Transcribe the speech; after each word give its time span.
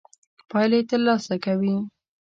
پايلې 0.49 0.79
تر 0.89 0.99
لاسه 1.07 1.35
کوي. 1.45 1.75